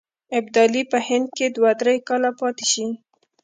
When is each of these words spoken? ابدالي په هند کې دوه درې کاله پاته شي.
ابدالي 0.37 0.83
په 0.91 0.97
هند 1.07 1.27
کې 1.37 1.45
دوه 1.55 1.71
درې 1.81 1.95
کاله 2.07 2.29
پاته 2.39 2.65
شي. 2.71 2.85